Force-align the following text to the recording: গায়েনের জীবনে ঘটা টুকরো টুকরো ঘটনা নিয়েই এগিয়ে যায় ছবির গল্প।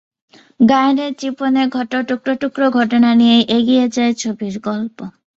গায়েনের 0.61 1.11
জীবনে 1.21 1.63
ঘটা 1.75 1.99
টুকরো 2.09 2.33
টুকরো 2.41 2.67
ঘটনা 2.77 3.09
নিয়েই 3.19 3.43
এগিয়ে 3.57 3.85
যায় 3.95 4.13
ছবির 4.21 4.55
গল্প। 4.67 4.97